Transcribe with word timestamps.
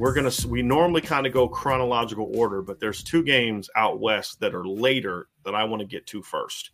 We're 0.00 0.14
gonna 0.14 0.32
we 0.48 0.62
normally 0.62 1.02
kind 1.02 1.26
of 1.26 1.32
go 1.34 1.46
chronological 1.46 2.32
order, 2.34 2.62
but 2.62 2.80
there's 2.80 3.02
two 3.02 3.22
games 3.22 3.68
out 3.76 4.00
west 4.00 4.40
that 4.40 4.54
are 4.54 4.66
later 4.66 5.28
that 5.44 5.54
I 5.54 5.62
want 5.64 5.80
to 5.80 5.86
get 5.86 6.06
to 6.06 6.22
first 6.22 6.70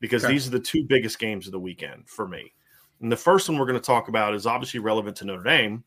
because 0.00 0.24
okay. 0.24 0.32
these 0.32 0.48
are 0.48 0.50
the 0.50 0.58
two 0.58 0.82
biggest 0.82 1.20
games 1.20 1.46
of 1.46 1.52
the 1.52 1.60
weekend 1.60 2.08
for 2.08 2.26
me. 2.26 2.52
And 3.00 3.12
the 3.12 3.16
first 3.16 3.48
one 3.48 3.58
we're 3.58 3.66
going 3.66 3.78
to 3.78 3.86
talk 3.86 4.08
about 4.08 4.34
is 4.34 4.44
obviously 4.44 4.80
relevant 4.80 5.16
to 5.18 5.24
Notre 5.24 5.44
Dame, 5.44 5.84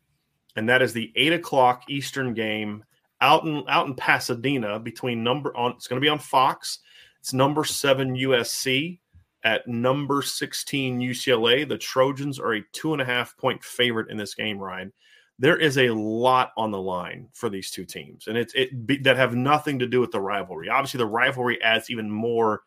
and 0.55 0.69
that 0.69 0.81
is 0.81 0.93
the 0.93 1.11
eight 1.17 1.33
o'clock 1.33 1.83
Eastern 1.89 2.33
game 2.33 2.85
out 3.19 3.43
in 3.43 3.65
out 3.67 3.87
in 3.87 3.93
Pasadena 3.93 4.79
between 4.79 5.25
number 5.25 5.55
on 5.57 5.73
it's 5.73 5.89
going 5.89 5.99
to 5.99 6.05
be 6.05 6.09
on 6.09 6.19
Fox. 6.19 6.79
It's 7.19 7.33
number 7.33 7.65
seven 7.65 8.15
USC 8.15 8.99
at 9.43 9.67
number 9.67 10.21
16 10.21 11.01
UCLA. 11.01 11.67
The 11.67 11.77
Trojans 11.77 12.39
are 12.39 12.53
a 12.53 12.63
two 12.71 12.93
and 12.93 13.01
a 13.01 13.05
half 13.05 13.35
point 13.35 13.61
favorite 13.61 14.09
in 14.09 14.15
this 14.15 14.35
game, 14.35 14.57
Ryan 14.57 14.93
there 15.39 15.57
is 15.57 15.77
a 15.77 15.89
lot 15.89 16.51
on 16.57 16.71
the 16.71 16.81
line 16.81 17.27
for 17.33 17.49
these 17.49 17.69
two 17.69 17.85
teams, 17.85 18.27
and 18.27 18.37
it's 18.37 18.53
it 18.55 19.03
that 19.03 19.17
have 19.17 19.35
nothing 19.35 19.77
to 19.79 19.87
do 19.87 20.01
with 20.01 20.11
the 20.11 20.19
rivalry. 20.19 20.69
Obviously, 20.69 20.97
the 20.97 21.05
rivalry 21.05 21.61
adds 21.61 21.89
even 21.89 22.09
more 22.09 22.63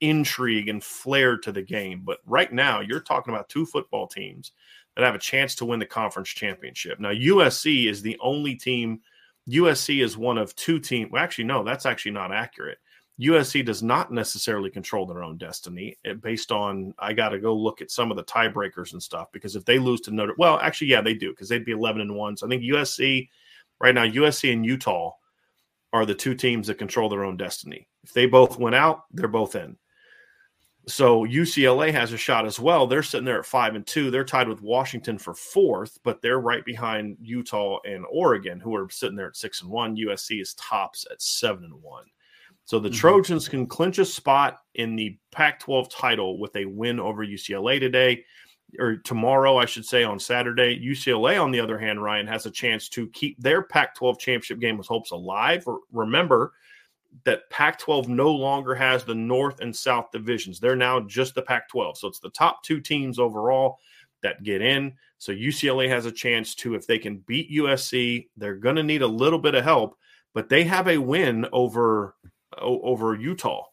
intrigue 0.00 0.68
and 0.68 0.82
flair 0.82 1.36
to 1.38 1.52
the 1.52 1.62
game. 1.62 2.02
But 2.04 2.18
right 2.26 2.52
now, 2.52 2.80
you're 2.80 3.00
talking 3.00 3.34
about 3.34 3.48
two 3.48 3.66
football 3.66 4.06
teams 4.06 4.52
that 4.96 5.04
have 5.04 5.14
a 5.14 5.18
chance 5.18 5.54
to 5.56 5.64
win 5.64 5.78
the 5.78 5.86
conference 5.86 6.28
championship. 6.30 6.98
Now, 7.00 7.10
USC 7.10 7.88
is 7.88 8.02
the 8.02 8.16
only 8.20 8.54
team. 8.54 9.00
USC 9.48 10.02
is 10.02 10.16
one 10.16 10.38
of 10.38 10.54
two 10.56 10.78
teams. 10.78 11.10
Well, 11.10 11.22
actually, 11.22 11.44
no, 11.44 11.62
that's 11.62 11.86
actually 11.86 12.12
not 12.12 12.32
accurate. 12.32 12.78
USC 13.20 13.64
does 13.64 13.82
not 13.82 14.12
necessarily 14.12 14.70
control 14.70 15.04
their 15.04 15.24
own 15.24 15.36
destiny 15.38 15.96
eh, 16.04 16.14
based 16.14 16.52
on 16.52 16.94
I 16.98 17.12
got 17.12 17.30
to 17.30 17.38
go 17.38 17.54
look 17.54 17.80
at 17.80 17.90
some 17.90 18.10
of 18.10 18.16
the 18.16 18.24
tiebreakers 18.24 18.92
and 18.92 19.02
stuff 19.02 19.28
because 19.32 19.56
if 19.56 19.64
they 19.64 19.78
lose 19.78 20.00
to 20.02 20.12
Notre 20.12 20.34
well 20.38 20.58
actually 20.60 20.88
yeah 20.88 21.00
they 21.00 21.14
do 21.14 21.30
because 21.30 21.48
they'd 21.48 21.64
be 21.64 21.72
11 21.72 22.00
and 22.00 22.14
1 22.14 22.36
so 22.36 22.46
I 22.46 22.50
think 22.50 22.62
USC 22.62 23.28
right 23.80 23.94
now 23.94 24.04
USC 24.04 24.52
and 24.52 24.64
Utah 24.64 25.12
are 25.92 26.06
the 26.06 26.14
two 26.14 26.34
teams 26.34 26.66
that 26.66 26.78
control 26.78 27.08
their 27.08 27.24
own 27.24 27.36
destiny. 27.36 27.88
If 28.04 28.12
they 28.12 28.26
both 28.26 28.58
went 28.58 28.76
out 28.76 29.04
they're 29.12 29.26
both 29.26 29.56
in. 29.56 29.76
So 30.86 31.26
UCLA 31.26 31.92
has 31.92 32.14
a 32.14 32.16
shot 32.16 32.46
as 32.46 32.58
well. 32.58 32.86
They're 32.86 33.02
sitting 33.02 33.26
there 33.26 33.40
at 33.40 33.46
5 33.46 33.74
and 33.74 33.86
2 33.86 34.12
they're 34.12 34.24
tied 34.24 34.48
with 34.48 34.62
Washington 34.62 35.18
for 35.18 35.34
fourth 35.34 35.98
but 36.04 36.22
they're 36.22 36.40
right 36.40 36.64
behind 36.64 37.16
Utah 37.20 37.80
and 37.84 38.06
Oregon 38.12 38.60
who 38.60 38.76
are 38.76 38.88
sitting 38.88 39.16
there 39.16 39.26
at 39.26 39.36
6 39.36 39.62
and 39.62 39.70
1 39.72 39.96
USC 39.96 40.40
is 40.40 40.54
tops 40.54 41.04
at 41.10 41.20
7 41.20 41.64
and 41.64 41.74
1 41.74 42.04
so 42.68 42.78
the 42.78 42.90
mm-hmm. 42.90 42.98
Trojans 42.98 43.48
can 43.48 43.66
clinch 43.66 43.98
a 43.98 44.04
spot 44.04 44.58
in 44.74 44.94
the 44.94 45.16
Pac 45.32 45.58
12 45.60 45.88
title 45.88 46.38
with 46.38 46.54
a 46.54 46.66
win 46.66 47.00
over 47.00 47.24
UCLA 47.24 47.80
today, 47.80 48.26
or 48.78 48.98
tomorrow, 48.98 49.56
I 49.56 49.64
should 49.64 49.86
say, 49.86 50.04
on 50.04 50.18
Saturday. 50.18 50.78
UCLA, 50.78 51.42
on 51.42 51.50
the 51.50 51.60
other 51.60 51.78
hand, 51.78 52.02
Ryan, 52.02 52.26
has 52.26 52.44
a 52.44 52.50
chance 52.50 52.90
to 52.90 53.08
keep 53.08 53.40
their 53.40 53.62
Pac 53.62 53.94
12 53.94 54.18
championship 54.18 54.60
game 54.60 54.76
with 54.76 54.86
hopes 54.86 55.12
alive. 55.12 55.64
Remember 55.92 56.52
that 57.24 57.48
Pac 57.48 57.78
12 57.78 58.10
no 58.10 58.30
longer 58.30 58.74
has 58.74 59.02
the 59.02 59.14
North 59.14 59.60
and 59.60 59.74
South 59.74 60.10
divisions, 60.12 60.60
they're 60.60 60.76
now 60.76 61.00
just 61.00 61.34
the 61.34 61.40
Pac 61.40 61.70
12. 61.70 61.96
So 61.96 62.06
it's 62.06 62.20
the 62.20 62.28
top 62.28 62.62
two 62.64 62.82
teams 62.82 63.18
overall 63.18 63.78
that 64.22 64.42
get 64.42 64.60
in. 64.60 64.92
So 65.16 65.32
UCLA 65.32 65.88
has 65.88 66.04
a 66.04 66.12
chance 66.12 66.54
to, 66.56 66.74
if 66.74 66.86
they 66.86 66.98
can 66.98 67.24
beat 67.26 67.50
USC, 67.50 68.28
they're 68.36 68.56
going 68.56 68.76
to 68.76 68.82
need 68.82 69.00
a 69.00 69.06
little 69.06 69.38
bit 69.38 69.54
of 69.54 69.64
help, 69.64 69.96
but 70.34 70.50
they 70.50 70.64
have 70.64 70.86
a 70.86 70.98
win 70.98 71.46
over 71.50 72.14
over 72.60 73.14
Utah. 73.14 73.64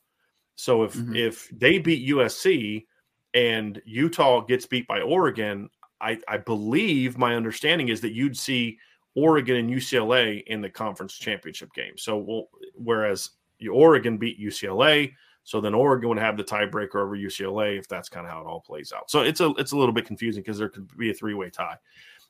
So 0.55 0.83
if 0.83 0.93
mm-hmm. 0.93 1.15
if 1.15 1.49
they 1.49 1.77
beat 1.77 2.09
USC 2.09 2.85
and 3.33 3.81
Utah 3.85 4.41
gets 4.41 4.65
beat 4.65 4.87
by 4.87 5.01
Oregon, 5.01 5.69
I, 6.01 6.19
I 6.27 6.37
believe 6.37 7.17
my 7.17 7.35
understanding 7.35 7.89
is 7.89 8.01
that 8.01 8.13
you'd 8.13 8.37
see 8.37 8.77
Oregon 9.15 9.57
and 9.57 9.69
UCLA 9.69 10.43
in 10.47 10.61
the 10.61 10.69
conference 10.69 11.15
championship 11.15 11.73
game. 11.73 11.97
So 11.97 12.17
we'll, 12.17 12.49
whereas 12.75 13.31
Oregon 13.69 14.17
beat 14.17 14.39
UCLA, 14.39 15.13
so 15.43 15.61
then 15.61 15.73
Oregon 15.73 16.09
would 16.09 16.17
have 16.17 16.37
the 16.37 16.43
tiebreaker 16.43 16.95
over 16.95 17.15
UCLA 17.15 17.77
if 17.77 17.87
that's 17.87 18.09
kind 18.09 18.25
of 18.25 18.31
how 18.31 18.41
it 18.41 18.47
all 18.47 18.61
plays 18.61 18.91
out. 18.91 19.11
So 19.11 19.21
it's 19.21 19.41
a 19.41 19.49
it's 19.57 19.73
a 19.73 19.77
little 19.77 19.93
bit 19.93 20.05
confusing 20.05 20.41
because 20.41 20.57
there 20.57 20.69
could 20.69 20.87
be 20.97 21.11
a 21.11 21.13
three 21.13 21.33
way 21.33 21.49
tie. 21.49 21.77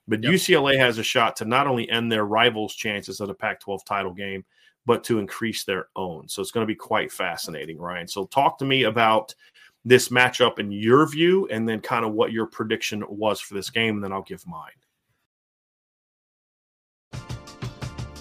But 0.07 0.22
yep. 0.23 0.33
UCLA 0.33 0.77
has 0.77 0.97
a 0.97 1.03
shot 1.03 1.35
to 1.38 1.45
not 1.45 1.66
only 1.66 1.89
end 1.89 2.12
their 2.12 2.25
rivals' 2.25 2.75
chances 2.75 3.22
at 3.22 3.29
a 3.29 3.33
Pac 3.33 3.59
12 3.59 3.83
title 3.85 4.13
game, 4.13 4.45
but 4.85 5.03
to 5.06 5.19
increase 5.19 5.63
their 5.63 5.88
own. 5.96 6.28
So 6.28 6.41
it's 6.41 6.51
going 6.51 6.66
to 6.66 6.72
be 6.72 6.75
quite 6.75 7.12
fascinating, 7.12 7.78
Ryan. 7.78 8.07
So 8.07 8.25
talk 8.25 8.57
to 8.59 8.66
me 8.66 8.84
about 8.84 9.34
this 9.84 10.09
matchup 10.09 10.59
in 10.59 10.72
your 10.72 11.06
view, 11.07 11.47
and 11.51 11.68
then 11.69 11.79
kind 11.79 12.06
of 12.06 12.13
what 12.13 12.31
your 12.31 12.47
prediction 12.47 13.03
was 13.07 13.40
for 13.40 13.53
this 13.53 13.69
game, 13.69 13.95
and 13.95 14.03
then 14.03 14.12
I'll 14.12 14.24
give 14.24 14.45
mine. 14.47 14.72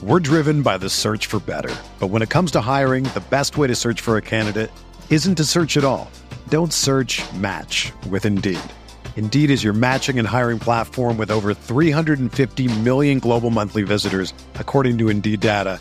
We're 0.03 0.21
driven 0.21 0.61
by 0.61 0.77
the 0.77 0.91
search 0.91 1.27
for 1.27 1.41
better. 1.41 1.75
But 1.99 2.09
when 2.09 2.21
it 2.21 2.29
comes 2.29 2.51
to 2.53 2.61
hiring, 2.61 3.05
the 3.05 3.25
best 3.31 3.57
way 3.57 3.69
to 3.69 3.75
search 3.75 4.03
for 4.03 4.19
a 4.19 4.23
candidate 4.23 4.71
isn't 5.09 5.37
to 5.37 5.45
search 5.45 5.79
at 5.79 5.85
all. 5.85 6.11
Don't 6.51 6.73
search 6.75 7.23
match 7.35 7.93
with 8.11 8.27
Indeed. 8.27 8.61
Indeed 9.17 9.51
is 9.51 9.65
your 9.65 9.73
matching 9.73 10.19
and 10.19 10.29
hiring 10.29 10.59
platform 10.59 11.17
with 11.17 11.31
over 11.31 11.55
350 11.55 12.81
million 12.81 13.21
global 13.21 13.51
monthly 13.51 13.85
visitors, 13.85 14.35
according 14.56 14.99
to 14.99 15.09
Indeed 15.09 15.41
data 15.41 15.81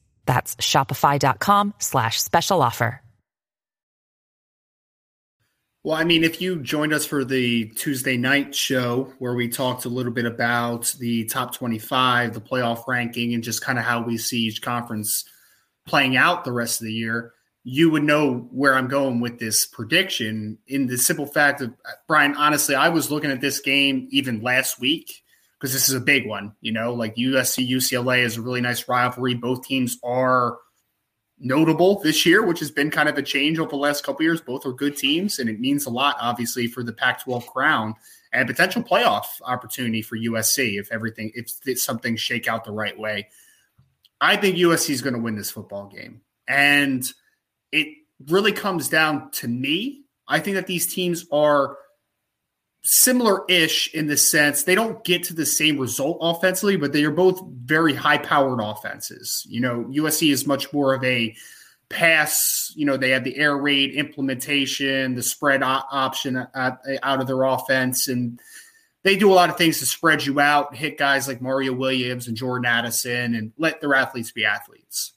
That's 0.25 0.55
shopify.com 0.55 1.75
slash 1.79 2.21
special 2.21 2.61
offer. 2.61 3.01
Well, 5.83 5.97
I 5.97 6.03
mean, 6.03 6.23
if 6.23 6.39
you 6.39 6.61
joined 6.61 6.93
us 6.93 7.07
for 7.07 7.25
the 7.25 7.65
Tuesday 7.69 8.15
night 8.15 8.53
show 8.53 9.11
where 9.17 9.33
we 9.33 9.47
talked 9.47 9.85
a 9.85 9.89
little 9.89 10.11
bit 10.11 10.25
about 10.25 10.93
the 10.99 11.25
top 11.25 11.55
25, 11.55 12.35
the 12.35 12.39
playoff 12.41 12.87
ranking, 12.87 13.33
and 13.33 13.43
just 13.43 13.63
kind 13.63 13.79
of 13.79 13.85
how 13.85 14.03
we 14.03 14.19
see 14.19 14.41
each 14.41 14.61
conference 14.61 15.25
playing 15.87 16.15
out 16.15 16.45
the 16.45 16.51
rest 16.51 16.81
of 16.81 16.85
the 16.85 16.93
year, 16.93 17.33
you 17.63 17.89
would 17.89 18.03
know 18.03 18.47
where 18.51 18.75
I'm 18.75 18.87
going 18.87 19.21
with 19.21 19.39
this 19.39 19.65
prediction 19.65 20.59
in 20.67 20.85
the 20.85 20.99
simple 20.99 21.25
fact 21.25 21.61
of 21.61 21.69
uh, 21.69 21.91
Brian, 22.07 22.35
honestly, 22.35 22.75
I 22.75 22.89
was 22.89 23.09
looking 23.09 23.31
at 23.31 23.41
this 23.41 23.59
game 23.59 24.07
even 24.11 24.43
last 24.43 24.79
week 24.79 25.23
because 25.61 25.73
this 25.73 25.87
is 25.87 25.93
a 25.93 26.01
big 26.01 26.27
one, 26.27 26.55
you 26.61 26.71
know, 26.71 26.91
like 26.91 27.15
USC 27.17 27.69
UCLA 27.69 28.23
is 28.23 28.35
a 28.35 28.41
really 28.41 28.61
nice 28.61 28.87
rivalry. 28.87 29.35
Both 29.35 29.67
teams 29.67 29.99
are 30.03 30.57
notable 31.37 32.01
this 32.01 32.25
year, 32.25 32.43
which 32.43 32.57
has 32.59 32.71
been 32.71 32.89
kind 32.89 33.07
of 33.07 33.15
a 33.15 33.21
change 33.21 33.59
over 33.59 33.69
the 33.69 33.75
last 33.75 34.03
couple 34.03 34.23
years. 34.23 34.41
Both 34.41 34.65
are 34.65 34.73
good 34.73 34.97
teams, 34.97 35.37
and 35.37 35.47
it 35.47 35.59
means 35.59 35.85
a 35.85 35.91
lot, 35.91 36.15
obviously, 36.19 36.65
for 36.65 36.81
the 36.81 36.93
Pac-12 36.93 37.45
crown 37.45 37.93
and 38.33 38.47
potential 38.47 38.81
playoff 38.81 39.25
opportunity 39.43 40.01
for 40.01 40.17
USC 40.17 40.79
if 40.79 40.91
everything 40.91 41.31
if 41.35 41.79
something 41.79 42.15
shake 42.15 42.47
out 42.47 42.63
the 42.63 42.71
right 42.71 42.97
way. 42.97 43.27
I 44.19 44.37
think 44.37 44.55
USC 44.55 44.89
is 44.89 45.03
going 45.03 45.13
to 45.13 45.19
win 45.19 45.35
this 45.35 45.51
football 45.51 45.85
game, 45.85 46.21
and 46.47 47.03
it 47.71 47.87
really 48.29 48.51
comes 48.51 48.89
down 48.89 49.29
to 49.33 49.47
me. 49.47 50.05
I 50.27 50.39
think 50.39 50.55
that 50.55 50.65
these 50.65 50.91
teams 50.91 51.27
are 51.31 51.77
similar-ish 52.83 53.93
in 53.93 54.07
the 54.07 54.17
sense 54.17 54.63
they 54.63 54.75
don't 54.75 55.03
get 55.03 55.23
to 55.23 55.33
the 55.33 55.45
same 55.45 55.77
result 55.77 56.17
offensively, 56.21 56.77
but 56.77 56.93
they 56.93 57.03
are 57.03 57.11
both 57.11 57.41
very 57.63 57.93
high-powered 57.93 58.59
offenses. 58.59 59.45
You 59.47 59.61
know, 59.61 59.85
USC 59.91 60.31
is 60.31 60.47
much 60.47 60.71
more 60.73 60.93
of 60.93 61.03
a 61.03 61.35
pass. 61.89 62.71
You 62.75 62.85
know, 62.85 62.97
they 62.97 63.11
have 63.11 63.23
the 63.23 63.37
air 63.37 63.55
raid 63.55 63.93
implementation, 63.93 65.13
the 65.13 65.23
spread 65.23 65.61
option 65.63 66.37
uh, 66.37 66.75
out 67.03 67.21
of 67.21 67.27
their 67.27 67.43
offense, 67.43 68.07
and 68.07 68.39
they 69.03 69.15
do 69.15 69.31
a 69.31 69.35
lot 69.35 69.49
of 69.49 69.57
things 69.57 69.79
to 69.79 69.85
spread 69.85 70.25
you 70.25 70.39
out, 70.39 70.75
hit 70.75 70.97
guys 70.97 71.27
like 71.27 71.41
Mario 71.41 71.73
Williams 71.73 72.27
and 72.27 72.37
Jordan 72.37 72.65
Addison, 72.65 73.35
and 73.35 73.51
let 73.57 73.81
their 73.81 73.93
athletes 73.93 74.31
be 74.31 74.45
athletes. 74.45 75.13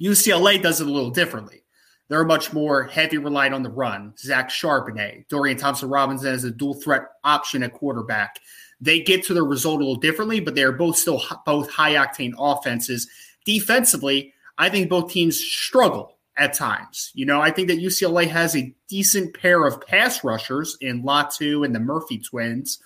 UCLA 0.00 0.62
does 0.62 0.80
it 0.80 0.86
a 0.86 0.90
little 0.90 1.10
differently. 1.10 1.62
They're 2.08 2.24
much 2.24 2.52
more 2.52 2.84
heavy 2.84 3.18
reliant 3.18 3.54
on 3.54 3.62
the 3.62 3.70
run. 3.70 4.14
Zach 4.18 4.48
Charbonnet, 4.48 5.28
Dorian 5.28 5.58
Thompson 5.58 5.90
Robinson 5.90 6.32
as 6.32 6.44
a 6.44 6.50
dual 6.50 6.74
threat 6.74 7.02
option 7.22 7.62
at 7.62 7.74
quarterback. 7.74 8.40
They 8.80 9.00
get 9.00 9.24
to 9.24 9.34
the 9.34 9.42
result 9.42 9.76
a 9.76 9.84
little 9.84 9.96
differently, 9.96 10.40
but 10.40 10.54
they 10.54 10.62
are 10.62 10.72
both 10.72 10.96
still 10.96 11.22
both 11.44 11.70
high 11.70 11.94
octane 11.94 12.32
offenses. 12.38 13.08
Defensively, 13.44 14.32
I 14.56 14.68
think 14.68 14.88
both 14.88 15.12
teams 15.12 15.38
struggle 15.38 16.16
at 16.36 16.54
times. 16.54 17.10
You 17.14 17.26
know, 17.26 17.40
I 17.40 17.50
think 17.50 17.68
that 17.68 17.78
UCLA 17.78 18.28
has 18.28 18.56
a 18.56 18.74
decent 18.88 19.34
pair 19.38 19.66
of 19.66 19.80
pass 19.86 20.22
rushers 20.22 20.76
in 20.80 21.02
Latu 21.02 21.64
and 21.64 21.74
the 21.74 21.80
Murphy 21.80 22.18
twins, 22.18 22.78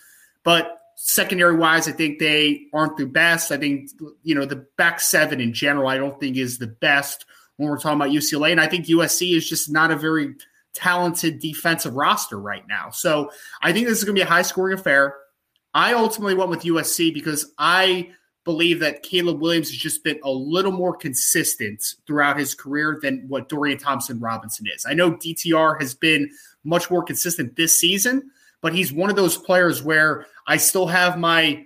but 0.43 0.79
secondary 0.97 1.57
wise, 1.57 1.89
I 1.89 1.93
think 1.93 2.19
they 2.19 2.67
aren't 2.73 2.97
the 2.97 3.07
best. 3.07 3.51
I 3.51 3.57
think, 3.57 3.91
you 4.23 4.35
know, 4.35 4.47
the 4.47 4.67
back 4.77 5.01
seven 5.01 5.41
in 5.41 5.53
general, 5.53 5.89
I 5.89 5.97
don't 5.97 6.19
think 6.21 6.37
is 6.37 6.59
the 6.59 6.69
best 6.69 7.25
when 7.57 7.69
we're 7.69 7.79
talking 7.79 8.01
about 8.01 8.11
UCLA. 8.11 8.53
And 8.53 8.61
I 8.61 8.67
think 8.67 8.87
USC 8.87 9.37
is 9.37 9.49
just 9.49 9.71
not 9.71 9.91
a 9.91 9.97
very 9.97 10.35
talented 10.75 11.39
defensive 11.39 11.95
roster 11.95 12.39
right 12.39 12.67
now. 12.69 12.91
So 12.91 13.31
I 13.63 13.73
think 13.73 13.87
this 13.87 13.99
is 13.99 14.05
going 14.05 14.17
to 14.17 14.21
be 14.21 14.27
a 14.27 14.31
high 14.31 14.43
scoring 14.43 14.79
affair. 14.79 15.17
I 15.75 15.95
ultimately 15.95 16.35
went 16.35 16.51
with 16.51 16.63
USC 16.63 17.13
because 17.15 17.53
I 17.59 18.11
believe 18.45 18.81
that 18.81 19.03
Caleb 19.03 19.41
Williams 19.41 19.71
has 19.71 19.79
just 19.79 20.03
been 20.03 20.19
a 20.25 20.31
little 20.31 20.73
more 20.73 20.97
consistent 20.97 21.83
throughout 22.07 22.39
his 22.39 22.55
career 22.55 22.99
than 23.01 23.25
what 23.29 23.49
Dorian 23.49 23.79
Thompson 23.79 24.19
Robinson 24.19 24.67
is. 24.75 24.85
I 24.85 24.95
know 24.95 25.13
DTR 25.13 25.81
has 25.81 25.95
been 25.95 26.29
much 26.65 26.91
more 26.91 27.03
consistent 27.03 27.57
this 27.57 27.79
season, 27.79 28.31
but 28.61 28.75
he's 28.75 28.93
one 28.93 29.11
of 29.11 29.17
those 29.17 29.39
players 29.39 29.83
where 29.83 30.27
I 30.47 30.57
still 30.57 30.87
have 30.87 31.19
my 31.19 31.65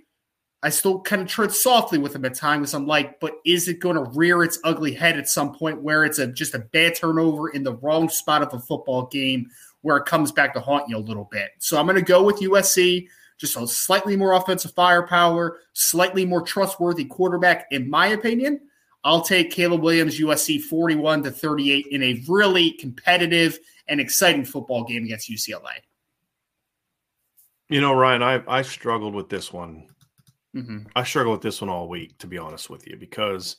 I 0.62 0.70
still 0.70 1.00
kind 1.00 1.22
of 1.22 1.28
tread 1.28 1.52
softly 1.52 1.98
with 1.98 2.14
him 2.14 2.24
at 2.24 2.34
times. 2.34 2.74
I'm 2.74 2.86
like, 2.86 3.20
but 3.20 3.34
is 3.44 3.68
it 3.68 3.78
going 3.78 3.96
to 3.96 4.10
rear 4.18 4.42
its 4.42 4.58
ugly 4.64 4.92
head 4.92 5.18
at 5.18 5.28
some 5.28 5.54
point 5.54 5.82
where 5.82 6.04
it's 6.04 6.18
a 6.18 6.26
just 6.26 6.54
a 6.54 6.60
bad 6.60 6.94
turnover 6.96 7.50
in 7.50 7.62
the 7.62 7.74
wrong 7.76 8.08
spot 8.08 8.42
of 8.42 8.52
a 8.54 8.58
football 8.58 9.06
game 9.06 9.48
where 9.82 9.98
it 9.98 10.06
comes 10.06 10.32
back 10.32 10.54
to 10.54 10.60
haunt 10.60 10.88
you 10.88 10.96
a 10.96 10.98
little 10.98 11.28
bit? 11.30 11.50
So 11.58 11.78
I'm 11.78 11.86
going 11.86 11.96
to 11.96 12.02
go 12.02 12.22
with 12.22 12.40
USC, 12.40 13.06
just 13.38 13.56
a 13.56 13.66
slightly 13.66 14.16
more 14.16 14.32
offensive 14.32 14.72
firepower, 14.72 15.58
slightly 15.74 16.24
more 16.24 16.42
trustworthy 16.42 17.04
quarterback, 17.04 17.66
in 17.70 17.88
my 17.88 18.08
opinion. 18.08 18.60
I'll 19.04 19.22
take 19.22 19.52
Caleb 19.52 19.82
Williams, 19.82 20.18
USC 20.18 20.62
41 20.62 21.22
to 21.24 21.30
38 21.30 21.86
in 21.90 22.02
a 22.02 22.24
really 22.28 22.72
competitive 22.72 23.58
and 23.86 24.00
exciting 24.00 24.44
football 24.44 24.84
game 24.84 25.04
against 25.04 25.30
UCLA. 25.30 25.74
You 27.68 27.80
know, 27.80 27.92
Ryan, 27.94 28.22
I 28.22 28.42
I 28.48 28.62
struggled 28.62 29.14
with 29.14 29.28
this 29.28 29.52
one 29.52 29.86
Mm-hmm. 30.56 30.78
I 30.96 31.04
struggle 31.04 31.32
with 31.32 31.42
this 31.42 31.60
one 31.60 31.70
all 31.70 31.88
week, 31.88 32.16
to 32.18 32.26
be 32.26 32.38
honest 32.38 32.70
with 32.70 32.88
you, 32.88 32.96
because, 32.96 33.56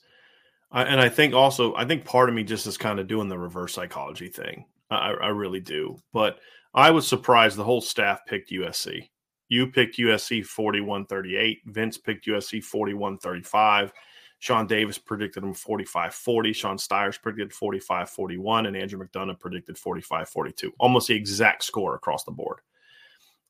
I, 0.71 0.83
and 0.83 0.99
I 0.99 1.09
think 1.09 1.33
also, 1.33 1.75
I 1.75 1.85
think 1.85 2.05
part 2.05 2.29
of 2.29 2.35
me 2.35 2.43
just 2.43 2.67
is 2.67 2.77
kind 2.77 2.99
of 2.99 3.07
doing 3.07 3.29
the 3.29 3.37
reverse 3.37 3.73
psychology 3.73 4.29
thing. 4.29 4.65
I, 4.89 5.11
I 5.11 5.27
really 5.27 5.59
do. 5.59 5.97
But 6.13 6.39
I 6.73 6.91
was 6.91 7.07
surprised 7.07 7.57
the 7.57 7.63
whole 7.63 7.81
staff 7.81 8.25
picked 8.25 8.51
USC. 8.51 9.09
You 9.49 9.67
picked 9.67 9.97
USC 9.97 10.45
41 10.45 11.05
38. 11.05 11.61
Vince 11.65 11.97
picked 11.97 12.27
USC 12.27 12.63
41 12.63 13.17
35. 13.17 13.93
Sean 14.39 14.67
Davis 14.67 14.97
predicted 14.97 15.43
them 15.43 15.53
45 15.53 16.13
40. 16.13 16.53
Sean 16.53 16.77
Stires 16.77 17.17
predicted 17.17 17.53
45 17.53 18.09
41. 18.09 18.65
And 18.65 18.77
Andrew 18.77 18.99
McDonough 18.99 19.39
predicted 19.39 19.77
45 19.77 20.29
42. 20.29 20.73
Almost 20.79 21.07
the 21.07 21.15
exact 21.15 21.63
score 21.63 21.95
across 21.95 22.23
the 22.23 22.31
board. 22.31 22.59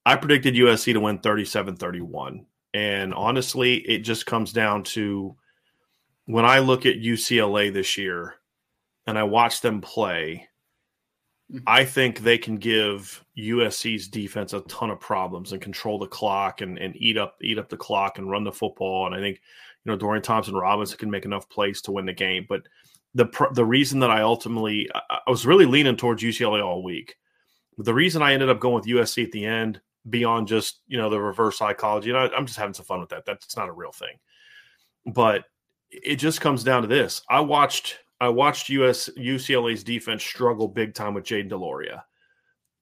I 0.05 0.15
predicted 0.15 0.53
USC 0.53 0.93
to 0.93 0.99
win 0.99 1.19
37 1.19 1.75
31. 1.75 2.45
And 2.73 3.13
honestly, 3.13 3.75
it 3.75 3.99
just 3.99 4.25
comes 4.25 4.53
down 4.53 4.83
to 4.83 5.35
when 6.25 6.45
I 6.45 6.59
look 6.59 6.85
at 6.85 6.97
UCLA 6.97 7.73
this 7.73 7.97
year 7.97 8.35
and 9.07 9.17
I 9.17 9.23
watch 9.23 9.61
them 9.61 9.81
play, 9.81 10.47
mm-hmm. 11.51 11.63
I 11.65 11.85
think 11.85 12.19
they 12.19 12.37
can 12.37 12.57
give 12.57 13.23
USC's 13.37 14.09
defense 14.09 14.53
a 14.53 14.59
ton 14.61 14.89
of 14.89 14.99
problems 14.99 15.53
and 15.53 15.61
control 15.61 15.97
the 15.97 16.07
clock 16.07 16.61
and, 16.61 16.77
and 16.77 16.95
eat 16.97 17.17
up 17.17 17.37
eat 17.41 17.57
up 17.57 17.69
the 17.69 17.77
clock 17.77 18.17
and 18.17 18.29
run 18.29 18.43
the 18.43 18.51
football. 18.51 19.07
And 19.07 19.15
I 19.15 19.19
think 19.19 19.41
you 19.85 19.91
know 19.91 19.97
Dorian 19.97 20.21
Thompson 20.21 20.55
Robinson 20.55 20.97
can 20.97 21.09
make 21.09 21.25
enough 21.25 21.49
plays 21.49 21.81
to 21.83 21.91
win 21.93 22.05
the 22.05 22.13
game. 22.13 22.45
But 22.47 22.63
the 23.15 23.27
the 23.53 23.65
reason 23.65 23.99
that 24.01 24.11
I 24.11 24.21
ultimately 24.21 24.89
I, 24.93 25.19
I 25.25 25.31
was 25.31 25.45
really 25.45 25.65
leaning 25.65 25.95
towards 25.95 26.21
UCLA 26.21 26.63
all 26.63 26.83
week. 26.83 27.15
The 27.77 27.93
reason 27.93 28.21
I 28.21 28.33
ended 28.33 28.49
up 28.49 28.59
going 28.59 28.75
with 28.75 28.85
USC 28.85 29.23
at 29.23 29.31
the 29.31 29.45
end 29.45 29.79
beyond 30.09 30.47
just 30.47 30.81
you 30.87 30.97
know 30.97 31.09
the 31.09 31.19
reverse 31.19 31.57
psychology. 31.57 32.09
And 32.09 32.17
I, 32.19 32.27
I'm 32.27 32.45
just 32.45 32.59
having 32.59 32.73
some 32.73 32.85
fun 32.85 32.99
with 32.99 33.09
that. 33.09 33.25
That's 33.25 33.57
not 33.57 33.69
a 33.69 33.73
real 33.73 33.91
thing, 33.91 34.17
but 35.05 35.45
it 35.89 36.17
just 36.17 36.41
comes 36.41 36.63
down 36.63 36.81
to 36.81 36.87
this. 36.87 37.21
I 37.29 37.39
watched 37.39 37.99
I 38.19 38.29
watched 38.29 38.69
US 38.69 39.09
UCLA's 39.17 39.83
defense 39.83 40.23
struggle 40.23 40.67
big 40.67 40.93
time 40.93 41.13
with 41.13 41.25
Jayden 41.25 41.49
de 41.49 41.57
Laura. 41.57 42.03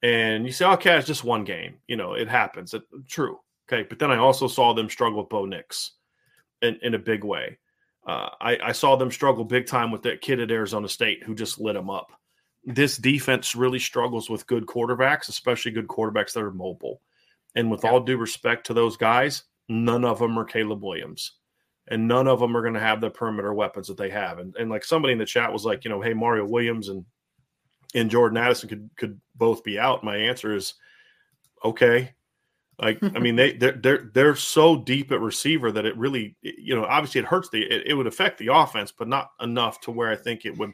And 0.02 0.46
you 0.46 0.52
say, 0.52 0.66
okay, 0.66 0.98
it's 0.98 1.08
just 1.08 1.24
one 1.24 1.44
game. 1.44 1.78
You 1.88 1.96
know, 1.96 2.14
it 2.14 2.28
happens. 2.28 2.74
It, 2.74 2.84
true. 3.08 3.40
Okay. 3.68 3.88
But 3.88 4.00
then 4.00 4.12
I 4.12 4.18
also 4.18 4.48
saw 4.48 4.74
them 4.74 4.90
struggle 4.90 5.20
with 5.20 5.30
Bo 5.30 5.46
Nix 5.46 5.94
in, 6.62 6.78
in 6.84 6.94
a 6.94 7.00
big 7.00 7.24
way. 7.24 7.58
Uh, 8.06 8.30
I, 8.40 8.58
I, 8.66 8.72
saw 8.72 8.96
them 8.96 9.10
struggle 9.10 9.44
big 9.44 9.66
time 9.66 9.90
with 9.90 10.04
that 10.04 10.22
kid 10.22 10.40
at 10.40 10.52
Arizona 10.52 10.88
State 10.88 11.24
who 11.24 11.34
just 11.34 11.60
lit 11.60 11.74
them 11.74 11.90
up. 11.90 12.12
This 12.64 12.98
defense 12.98 13.56
really 13.56 13.80
struggles 13.80 14.30
with 14.30 14.46
good 14.46 14.68
quarterbacks, 14.68 15.28
especially 15.28 15.72
good 15.72 15.88
quarterbacks 15.88 16.34
that 16.34 16.44
are 16.44 16.52
mobile. 16.52 17.02
And 17.56 17.72
with 17.72 17.84
yeah. 17.84 17.92
all 17.92 18.00
due 18.00 18.18
respect 18.18 18.66
to 18.68 18.74
those 18.74 18.98
guys, 18.98 19.44
none 19.70 20.06
of 20.06 20.20
them 20.20 20.38
are 20.38 20.46
Caleb 20.46 20.84
Williams. 20.84 21.34
And 21.88 22.08
none 22.08 22.28
of 22.28 22.40
them 22.40 22.58
are 22.58 22.62
going 22.62 22.74
to 22.74 22.80
have 22.80 23.00
the 23.00 23.10
perimeter 23.10 23.54
weapons 23.54 23.88
that 23.88 23.98
they 23.98 24.10
have. 24.10 24.40
And, 24.40 24.56
and 24.58 24.70
like 24.70 24.84
somebody 24.84 25.14
in 25.14 25.20
the 25.20 25.26
chat 25.26 25.54
was 25.54 25.66
like, 25.66 25.84
you 25.84 25.90
know, 25.90 26.02
hey, 26.02 26.14
Mario 26.14 26.46
Williams 26.46 26.90
and 26.90 27.06
and 27.94 28.12
Jordan 28.12 28.38
Addison 28.38 28.70
could 28.70 28.90
could 28.98 29.22
both 29.36 29.64
be 29.64 29.80
out. 29.80 30.04
My 30.04 30.18
answer 30.18 30.56
is 30.56 30.74
okay. 31.64 32.14
Like, 32.80 33.02
I 33.02 33.20
mean, 33.20 33.36
they 33.38 33.54
they're, 33.54 33.72
they're 33.74 34.10
they're 34.14 34.36
so 34.36 34.78
deep 34.78 35.12
at 35.12 35.22
receiver 35.22 35.72
that 35.72 35.86
it 35.86 35.98
really, 35.98 36.36
you 36.42 36.76
know, 36.76 36.86
obviously 36.86 37.22
it 37.22 37.28
hurts 37.28 37.50
the 37.50 37.64
it, 37.64 37.88
it, 37.88 37.94
would 37.94 38.08
affect 38.08 38.38
the 38.38 38.54
offense, 38.54 38.92
but 38.92 39.08
not 39.08 39.30
enough 39.42 39.80
to 39.82 39.92
where 39.92 40.10
I 40.10 40.16
think 40.16 40.46
it 40.46 40.58
would, 40.58 40.74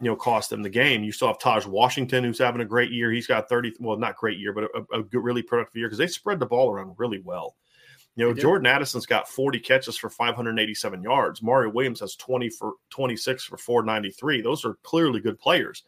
you 0.00 0.08
know, 0.08 0.16
cost 0.16 0.50
them 0.50 0.62
the 0.62 0.70
game. 0.70 1.02
You 1.02 1.12
still 1.12 1.28
have 1.28 1.38
Tahj 1.38 1.66
Washington 1.66 2.24
who's 2.24 2.38
having 2.38 2.60
a 2.60 2.66
great 2.66 2.92
year. 2.92 3.10
He's 3.10 3.26
got 3.26 3.48
thirty, 3.48 3.72
well, 3.80 3.96
not 3.96 4.16
great 4.16 4.38
year, 4.38 4.52
but 4.52 4.64
a, 4.64 5.00
a 5.00 5.20
really 5.20 5.42
productive 5.42 5.76
year 5.76 5.88
because 5.88 5.98
they 5.98 6.06
spread 6.06 6.38
the 6.38 6.46
ball 6.46 6.70
around 6.70 6.94
really 6.98 7.20
well. 7.24 7.56
You 8.18 8.26
know, 8.26 8.34
Jordan 8.34 8.66
Addison's 8.66 9.06
got 9.06 9.28
40 9.28 9.60
catches 9.60 9.96
for 9.96 10.10
587 10.10 11.04
yards. 11.04 11.40
Mario 11.40 11.70
Williams 11.70 12.00
has 12.00 12.16
20 12.16 12.50
for 12.50 12.72
26 12.90 13.44
for 13.44 13.56
493. 13.56 14.40
Those 14.40 14.64
are 14.64 14.74
clearly 14.82 15.20
good 15.20 15.38
players. 15.38 15.84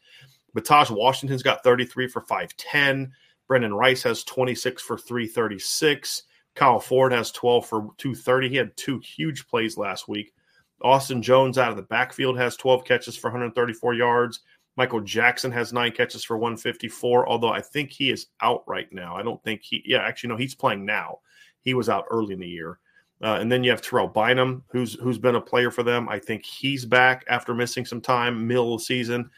But 0.54 0.64
Tahj 0.64 0.96
Washington's 0.96 1.42
got 1.42 1.64
33 1.64 2.06
for 2.06 2.20
510. 2.20 3.12
Brenden 3.48 3.76
Rice 3.76 4.04
has 4.04 4.22
26 4.22 4.80
for 4.80 4.96
336. 4.96 6.22
Kyle 6.54 6.78
Ford 6.78 7.10
has 7.10 7.32
12 7.32 7.66
for 7.66 7.80
230. 7.98 8.48
He 8.48 8.56
had 8.56 8.76
two 8.76 9.00
huge 9.00 9.48
plays 9.48 9.76
last 9.76 10.06
week. 10.06 10.32
Austin 10.82 11.22
Jones 11.22 11.58
out 11.58 11.70
of 11.70 11.76
the 11.76 11.82
backfield 11.82 12.38
has 12.38 12.56
12 12.56 12.84
catches 12.84 13.16
for 13.16 13.28
134 13.28 13.94
yards. 13.94 14.40
Michael 14.76 15.00
Jackson 15.00 15.52
has 15.52 15.72
nine 15.72 15.92
catches 15.92 16.24
for 16.24 16.38
154, 16.38 17.28
although 17.28 17.50
I 17.50 17.60
think 17.60 17.90
he 17.90 18.10
is 18.10 18.28
out 18.40 18.62
right 18.66 18.90
now. 18.92 19.16
I 19.16 19.22
don't 19.22 19.42
think 19.42 19.62
he, 19.62 19.82
yeah, 19.84 19.98
actually, 19.98 20.28
no, 20.28 20.36
he's 20.36 20.54
playing 20.54 20.86
now. 20.86 21.18
He 21.60 21.74
was 21.74 21.88
out 21.88 22.06
early 22.10 22.34
in 22.34 22.40
the 22.40 22.48
year. 22.48 22.78
Uh, 23.22 23.36
and 23.40 23.52
then 23.52 23.62
you 23.62 23.70
have 23.70 23.82
Terrell 23.82 24.08
Bynum, 24.08 24.64
who's 24.70 24.94
who's 24.94 25.18
been 25.18 25.34
a 25.34 25.40
player 25.40 25.70
for 25.70 25.82
them. 25.82 26.08
I 26.08 26.18
think 26.18 26.44
he's 26.44 26.86
back 26.86 27.24
after 27.28 27.52
missing 27.52 27.84
some 27.84 28.00
time, 28.00 28.46
middle 28.46 28.74
of 28.74 28.80
the 28.80 28.84
season. 28.84 29.30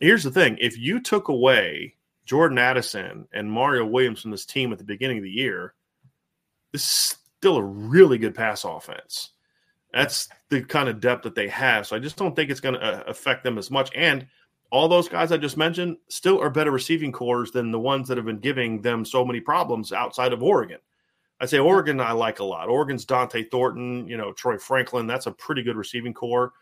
Here's 0.00 0.24
the 0.24 0.32
thing: 0.32 0.56
if 0.60 0.76
you 0.76 1.00
took 1.00 1.28
away 1.28 1.94
Jordan 2.24 2.58
Addison 2.58 3.28
and 3.32 3.50
Mario 3.50 3.86
Williams 3.86 4.20
from 4.20 4.32
this 4.32 4.44
team 4.44 4.72
at 4.72 4.78
the 4.78 4.84
beginning 4.84 5.18
of 5.18 5.22
the 5.22 5.30
year, 5.30 5.74
this 6.72 6.82
is 6.82 7.18
still 7.38 7.58
a 7.58 7.62
really 7.62 8.18
good 8.18 8.34
pass 8.34 8.64
offense. 8.64 9.30
That's 9.92 10.28
the 10.48 10.62
kind 10.62 10.88
of 10.88 11.00
depth 11.00 11.24
that 11.24 11.34
they 11.34 11.48
have. 11.48 11.86
So 11.86 11.96
I 11.96 11.98
just 11.98 12.16
don't 12.16 12.34
think 12.34 12.50
it's 12.50 12.60
going 12.60 12.74
to 12.74 12.82
uh, 12.82 13.02
affect 13.06 13.42
them 13.44 13.58
as 13.58 13.70
much. 13.70 13.90
And 13.94 14.26
all 14.70 14.88
those 14.88 15.08
guys 15.08 15.32
I 15.32 15.36
just 15.36 15.56
mentioned 15.56 15.96
still 16.08 16.40
are 16.40 16.50
better 16.50 16.70
receiving 16.70 17.10
corps 17.10 17.50
than 17.50 17.72
the 17.72 17.80
ones 17.80 18.06
that 18.08 18.16
have 18.16 18.26
been 18.26 18.38
giving 18.38 18.80
them 18.80 19.04
so 19.04 19.24
many 19.24 19.40
problems 19.40 19.92
outside 19.92 20.32
of 20.32 20.42
Oregon. 20.42 20.78
I 21.40 21.46
say 21.46 21.58
Oregon, 21.58 22.00
I 22.00 22.12
like 22.12 22.38
a 22.38 22.44
lot. 22.44 22.68
Oregon's 22.68 23.06
Dont'e 23.06 23.50
Thornton, 23.50 24.06
you 24.06 24.16
know, 24.16 24.32
Troy 24.32 24.58
Franklin. 24.58 25.06
That's 25.06 25.26
a 25.26 25.32
pretty 25.32 25.62
good 25.62 25.76
receiving 25.76 26.14
corps 26.14 26.52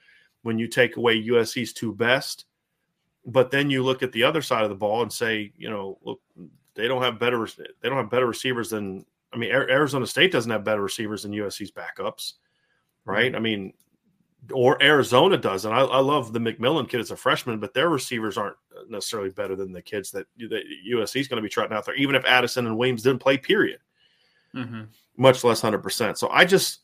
when 0.42 0.58
you 0.58 0.68
take 0.68 0.97
away 0.97 1.23
USC's 1.23 1.73
two 1.73 1.92
best. 1.92 2.47
But 3.26 3.50
then 3.50 3.70
you 3.70 3.82
look 3.82 4.02
at 4.02 4.12
the 4.12 4.23
other 4.23 4.40
side 4.40 4.62
of 4.62 4.70
the 4.70 4.76
ball 4.76 5.02
and 5.02 5.12
say, 5.12 5.52
you 5.58 5.68
know, 5.68 5.99
look, 6.02 6.20
they 6.75 6.87
don't 6.87 7.02
have 7.02 7.18
better 7.18 7.47
they 7.82 7.88
don't 7.88 7.99
have 7.99 8.08
better 8.08 8.26
receivers 8.26 8.70
than 8.70 9.04
I 9.32 9.37
mean 9.37 9.50
Arizona 9.50 10.06
State 10.06 10.32
doesn't 10.32 10.50
have 10.50 10.64
better 10.64 10.80
receivers 10.80 11.25
than 11.25 11.32
USC's 11.32 11.73
backups, 11.73 12.35
right? 13.08 13.34
I 13.34 13.38
mean, 13.38 13.72
or 14.52 14.82
Arizona 14.82 15.36
does, 15.36 15.64
and 15.64 15.74
I, 15.74 15.80
I 15.80 16.00
love 16.00 16.32
the 16.32 16.38
McMillan 16.38 16.88
kid 16.88 17.00
as 17.00 17.10
a 17.10 17.16
freshman, 17.16 17.58
but 17.58 17.74
their 17.74 17.88
receivers 17.88 18.38
aren't 18.38 18.56
necessarily 18.88 19.30
better 19.30 19.56
than 19.56 19.72
the 19.72 19.82
kids 19.82 20.10
that, 20.12 20.26
that 20.38 20.62
USC 20.90 21.20
is 21.20 21.28
going 21.28 21.36
to 21.36 21.42
be 21.42 21.48
trotting 21.48 21.76
out 21.76 21.84
there, 21.84 21.96
even 21.96 22.14
if 22.14 22.24
Addison 22.24 22.66
and 22.66 22.78
Williams 22.78 23.02
didn't 23.02 23.20
play. 23.20 23.36
Period 23.36 23.80
mm-hmm. 24.54 24.82
much 25.16 25.44
less 25.44 25.60
hundred 25.60 25.82
percent. 25.82 26.18
So 26.18 26.28
I 26.30 26.44
just 26.44 26.80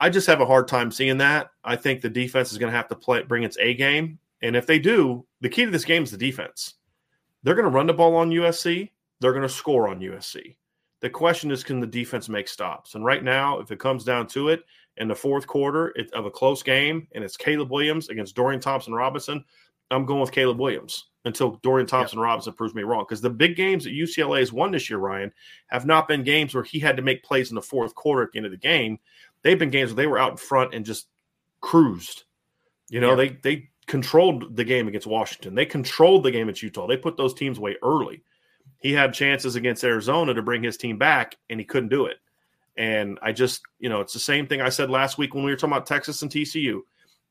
I 0.00 0.08
just 0.08 0.26
have 0.26 0.40
a 0.40 0.46
hard 0.46 0.68
time 0.68 0.90
seeing 0.90 1.18
that. 1.18 1.50
I 1.64 1.76
think 1.76 2.00
the 2.00 2.10
defense 2.10 2.52
is 2.52 2.58
going 2.58 2.70
to 2.70 2.76
have 2.76 2.88
to 2.88 2.96
play 2.96 3.22
bring 3.22 3.42
its 3.42 3.58
A 3.58 3.74
game, 3.74 4.18
and 4.42 4.56
if 4.56 4.66
they 4.66 4.78
do, 4.78 5.26
the 5.40 5.48
key 5.48 5.64
to 5.64 5.70
this 5.70 5.84
game 5.84 6.02
is 6.02 6.10
the 6.10 6.16
defense. 6.16 6.74
They're 7.42 7.54
going 7.54 7.70
to 7.70 7.76
run 7.76 7.86
the 7.86 7.92
ball 7.92 8.16
on 8.16 8.30
USC. 8.30 8.90
They're 9.20 9.32
going 9.32 9.42
to 9.42 9.48
score 9.48 9.88
on 9.88 10.00
USC. 10.00 10.56
The 11.00 11.10
question 11.10 11.50
is, 11.50 11.64
can 11.64 11.80
the 11.80 11.86
defense 11.86 12.28
make 12.28 12.46
stops? 12.46 12.94
And 12.94 13.04
right 13.04 13.24
now, 13.24 13.58
if 13.58 13.72
it 13.72 13.80
comes 13.80 14.04
down 14.04 14.28
to 14.28 14.50
it, 14.50 14.62
in 14.98 15.08
the 15.08 15.14
fourth 15.14 15.46
quarter 15.46 15.94
of 16.12 16.26
a 16.26 16.30
close 16.30 16.62
game, 16.62 17.08
and 17.14 17.24
it's 17.24 17.36
Caleb 17.36 17.70
Williams 17.70 18.08
against 18.08 18.36
Dorian 18.36 18.60
Thompson 18.60 18.92
Robinson, 18.92 19.44
I'm 19.90 20.06
going 20.06 20.20
with 20.20 20.32
Caleb 20.32 20.58
Williams 20.58 21.08
until 21.24 21.60
Dorian 21.62 21.86
Thompson. 21.86 22.18
Robinson 22.18 22.52
proves 22.54 22.74
me 22.74 22.82
wrong. 22.82 23.04
Because 23.06 23.20
the 23.20 23.30
big 23.30 23.56
games 23.56 23.84
that 23.84 23.92
UCLA 23.92 24.40
has 24.40 24.52
won 24.52 24.72
this 24.72 24.88
year, 24.88 24.98
Ryan, 24.98 25.32
have 25.68 25.86
not 25.86 26.08
been 26.08 26.24
games 26.24 26.54
where 26.54 26.64
he 26.64 26.78
had 26.78 26.96
to 26.96 27.02
make 27.02 27.22
plays 27.22 27.50
in 27.50 27.54
the 27.54 27.62
fourth 27.62 27.94
quarter 27.94 28.22
at 28.22 28.32
the 28.32 28.38
end 28.38 28.46
of 28.46 28.52
the 28.52 28.58
game. 28.58 28.98
They've 29.42 29.58
been 29.58 29.70
games 29.70 29.90
where 29.90 29.96
they 29.96 30.06
were 30.06 30.18
out 30.18 30.32
in 30.32 30.36
front 30.36 30.74
and 30.74 30.84
just 30.84 31.08
cruised. 31.60 32.24
You 32.88 33.00
know, 33.00 33.18
yep. 33.18 33.42
they 33.42 33.56
they 33.56 33.68
controlled 33.86 34.56
the 34.56 34.64
game 34.64 34.88
against 34.88 35.06
Washington. 35.06 35.54
They 35.54 35.66
controlled 35.66 36.24
the 36.24 36.30
game 36.30 36.48
at 36.48 36.62
Utah. 36.62 36.86
They 36.86 36.96
put 36.96 37.16
those 37.16 37.34
teams 37.34 37.58
away 37.58 37.76
early. 37.82 38.22
He 38.78 38.92
had 38.92 39.14
chances 39.14 39.54
against 39.54 39.84
Arizona 39.84 40.34
to 40.34 40.42
bring 40.42 40.62
his 40.62 40.76
team 40.76 40.98
back, 40.98 41.36
and 41.50 41.60
he 41.60 41.64
couldn't 41.64 41.88
do 41.88 42.06
it. 42.06 42.16
And 42.76 43.18
I 43.22 43.32
just, 43.32 43.62
you 43.78 43.88
know, 43.88 44.00
it's 44.00 44.14
the 44.14 44.18
same 44.18 44.46
thing 44.46 44.60
I 44.60 44.70
said 44.70 44.90
last 44.90 45.18
week 45.18 45.34
when 45.34 45.44
we 45.44 45.50
were 45.50 45.56
talking 45.56 45.72
about 45.72 45.86
Texas 45.86 46.22
and 46.22 46.30
TCU. 46.30 46.80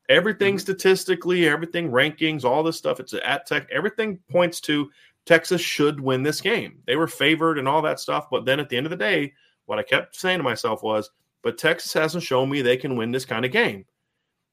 Everything 0.08 0.54
mm-hmm. 0.54 0.60
statistically, 0.60 1.48
everything 1.48 1.90
rankings, 1.90 2.44
all 2.44 2.62
this 2.62 2.76
stuff, 2.76 3.00
it's 3.00 3.14
at 3.14 3.46
tech. 3.46 3.68
Everything 3.70 4.18
points 4.30 4.60
to 4.62 4.90
Texas 5.26 5.60
should 5.60 6.00
win 6.00 6.22
this 6.22 6.40
game. 6.40 6.78
They 6.86 6.96
were 6.96 7.06
favored 7.06 7.58
and 7.58 7.68
all 7.68 7.82
that 7.82 8.00
stuff. 8.00 8.28
But 8.30 8.44
then 8.44 8.60
at 8.60 8.68
the 8.68 8.76
end 8.76 8.86
of 8.86 8.90
the 8.90 8.96
day, 8.96 9.32
what 9.66 9.78
I 9.78 9.82
kept 9.82 10.16
saying 10.16 10.38
to 10.38 10.44
myself 10.44 10.82
was, 10.82 11.10
but 11.42 11.58
Texas 11.58 11.92
hasn't 11.92 12.24
shown 12.24 12.48
me 12.48 12.62
they 12.62 12.76
can 12.76 12.96
win 12.96 13.10
this 13.10 13.24
kind 13.24 13.44
of 13.44 13.52
game. 13.52 13.84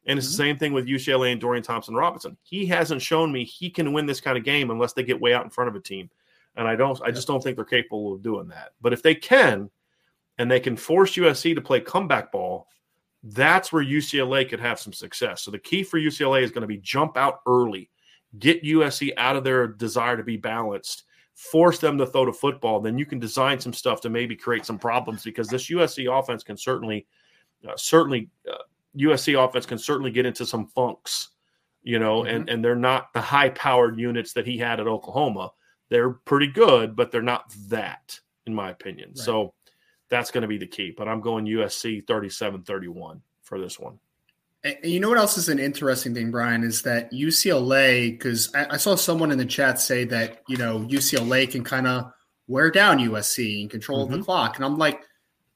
And 0.05 0.17
it's 0.17 0.27
mm-hmm. 0.27 0.31
the 0.31 0.37
same 0.37 0.57
thing 0.57 0.73
with 0.73 0.87
UCLA 0.87 1.31
and 1.31 1.41
Dorian 1.41 1.63
Thompson 1.63 1.95
Robinson. 1.95 2.37
He 2.43 2.65
hasn't 2.65 3.01
shown 3.01 3.31
me 3.31 3.43
he 3.43 3.69
can 3.69 3.93
win 3.93 4.05
this 4.05 4.21
kind 4.21 4.37
of 4.37 4.43
game 4.43 4.71
unless 4.71 4.93
they 4.93 5.03
get 5.03 5.21
way 5.21 5.33
out 5.33 5.43
in 5.43 5.49
front 5.49 5.69
of 5.69 5.75
a 5.75 5.81
team. 5.81 6.09
And 6.55 6.67
I 6.67 6.75
don't 6.75 6.99
I 7.03 7.11
just 7.11 7.27
don't 7.27 7.43
think 7.43 7.55
they're 7.55 7.65
capable 7.65 8.13
of 8.13 8.21
doing 8.21 8.47
that. 8.49 8.71
But 8.81 8.93
if 8.93 9.03
they 9.03 9.15
can, 9.15 9.69
and 10.39 10.49
they 10.49 10.59
can 10.59 10.77
force 10.77 11.15
USC 11.15 11.53
to 11.53 11.61
play 11.61 11.81
comeback 11.81 12.31
ball, 12.31 12.67
that's 13.21 13.71
where 13.71 13.83
UCLA 13.83 14.49
could 14.49 14.61
have 14.61 14.79
some 14.79 14.93
success. 14.93 15.41
So 15.41 15.51
the 15.51 15.59
key 15.59 15.83
for 15.83 15.99
UCLA 15.99 16.41
is 16.41 16.51
going 16.51 16.61
to 16.61 16.67
be 16.67 16.77
jump 16.77 17.17
out 17.17 17.41
early, 17.45 17.89
get 18.39 18.63
USC 18.63 19.11
out 19.17 19.35
of 19.35 19.43
their 19.43 19.67
desire 19.67 20.15
to 20.15 20.23
be 20.23 20.37
balanced, 20.37 21.03
force 21.35 21.79
them 21.79 21.97
to 21.97 22.05
throw 22.05 22.25
the 22.25 22.33
football. 22.33 22.79
Then 22.79 22.97
you 22.97 23.05
can 23.05 23.19
design 23.19 23.59
some 23.59 23.73
stuff 23.73 23.99
to 24.01 24.09
maybe 24.09 24.35
create 24.35 24.65
some 24.65 24.79
problems 24.79 25.23
because 25.23 25.49
this 25.49 25.69
USC 25.69 26.07
offense 26.09 26.41
can 26.41 26.55
certainly, 26.55 27.05
uh, 27.67 27.75
certainly, 27.75 28.29
uh, 28.49 28.63
USC 28.97 29.41
offense 29.41 29.65
can 29.65 29.77
certainly 29.77 30.11
get 30.11 30.25
into 30.25 30.45
some 30.45 30.67
funks, 30.67 31.29
you 31.83 31.99
know, 31.99 32.21
mm-hmm. 32.21 32.35
and 32.35 32.49
and 32.49 32.65
they're 32.65 32.75
not 32.75 33.13
the 33.13 33.21
high 33.21 33.49
powered 33.49 33.99
units 33.99 34.33
that 34.33 34.47
he 34.47 34.57
had 34.57 34.79
at 34.79 34.87
Oklahoma. 34.87 35.51
They're 35.89 36.11
pretty 36.11 36.47
good, 36.47 36.95
but 36.95 37.11
they're 37.11 37.21
not 37.21 37.53
that, 37.67 38.19
in 38.45 38.53
my 38.53 38.69
opinion. 38.69 39.09
Right. 39.09 39.17
So 39.17 39.53
that's 40.09 40.31
going 40.31 40.41
to 40.41 40.47
be 40.47 40.57
the 40.57 40.67
key. 40.67 40.93
But 40.95 41.07
I'm 41.07 41.21
going 41.21 41.45
USC 41.45 42.05
37 42.05 42.63
31 42.63 43.21
for 43.43 43.59
this 43.59 43.79
one. 43.79 43.99
And 44.63 44.77
you 44.83 44.99
know 44.99 45.09
what 45.09 45.17
else 45.17 45.37
is 45.37 45.47
an 45.47 45.59
interesting 45.59 46.13
thing, 46.13 46.31
Brian, 46.31 46.63
is 46.63 46.81
that 46.81 47.11
UCLA, 47.13 48.11
because 48.11 48.53
I, 48.53 48.67
I, 48.71 48.77
saw 48.77 48.95
someone 48.95 49.31
in 49.31 49.37
the 49.37 49.45
chat 49.45 49.79
say 49.79 50.03
that, 50.05 50.41
you 50.49 50.57
know, 50.57 50.81
UCLA 50.81 51.49
can 51.49 51.63
kind 51.63 51.87
of 51.87 52.11
wear 52.47 52.69
down 52.69 52.99
USC 52.99 53.61
and 53.61 53.69
control 53.69 54.05
mm-hmm. 54.05 54.17
the 54.17 54.23
clock. 54.23 54.57
And 54.57 54.65
I'm 54.65 54.77
like, 54.77 55.01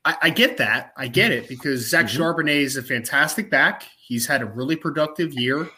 I, 0.06 0.16
I, 0.22 0.30
get 0.30 0.56
that. 0.58 0.94
I 0.96 1.08
get 1.08 1.32
it 1.32 1.50
because 1.50 1.90
Zach 1.90 2.06
mm-hmm. 2.06 2.22
Charbonnet 2.22 2.62
is 2.62 2.78
a 2.78 2.84
fantastic 2.84 3.50
back. 3.50 3.84
He's 3.98 4.26
had 4.26 4.42
a 4.42 4.46
really 4.46 4.78
productive 4.78 5.34
year. 5.34 5.70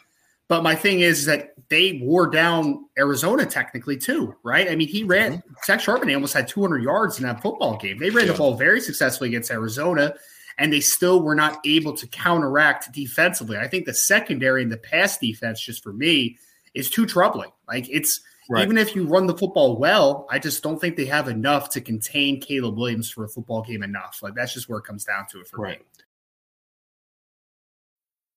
But 0.48 0.62
my 0.62 0.74
thing 0.74 1.00
is 1.00 1.24
that 1.26 1.54
they 1.68 2.00
wore 2.02 2.28
down 2.28 2.86
Arizona 2.98 3.44
technically 3.44 3.96
too, 3.96 4.34
right? 4.44 4.70
I 4.70 4.76
mean, 4.76 4.88
he 4.88 5.02
ran 5.02 5.38
mm-hmm. 5.38 5.54
Zach 5.64 5.80
Charbonnet 5.80 6.14
almost 6.14 6.34
had 6.34 6.46
200 6.46 6.82
yards 6.82 7.18
in 7.18 7.24
that 7.24 7.42
football 7.42 7.76
game. 7.76 7.98
They 7.98 8.10
ran 8.10 8.26
yeah. 8.26 8.32
the 8.32 8.38
ball 8.38 8.54
very 8.54 8.80
successfully 8.80 9.30
against 9.30 9.50
Arizona, 9.50 10.14
and 10.58 10.72
they 10.72 10.80
still 10.80 11.22
were 11.22 11.34
not 11.34 11.58
able 11.66 11.96
to 11.96 12.06
counteract 12.06 12.92
defensively. 12.92 13.58
I 13.58 13.66
think 13.66 13.86
the 13.86 13.94
secondary 13.94 14.62
and 14.62 14.70
the 14.70 14.76
pass 14.76 15.18
defense, 15.18 15.60
just 15.60 15.82
for 15.82 15.92
me, 15.92 16.38
is 16.74 16.90
too 16.90 17.06
troubling. 17.06 17.50
Like 17.66 17.88
it's 17.90 18.20
right. 18.48 18.62
even 18.62 18.78
if 18.78 18.94
you 18.94 19.06
run 19.06 19.26
the 19.26 19.36
football 19.36 19.76
well, 19.76 20.28
I 20.30 20.38
just 20.38 20.62
don't 20.62 20.80
think 20.80 20.96
they 20.96 21.06
have 21.06 21.26
enough 21.26 21.70
to 21.70 21.80
contain 21.80 22.40
Caleb 22.40 22.76
Williams 22.76 23.10
for 23.10 23.24
a 23.24 23.28
football 23.28 23.62
game 23.62 23.82
enough. 23.82 24.20
Like 24.22 24.34
that's 24.34 24.54
just 24.54 24.68
where 24.68 24.78
it 24.78 24.84
comes 24.84 25.04
down 25.04 25.26
to 25.32 25.40
it 25.40 25.48
for 25.48 25.58
right. 25.58 25.80
me. 25.80 25.84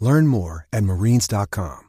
Learn 0.00 0.26
more 0.26 0.66
at 0.72 0.84
marines.com. 0.84 1.86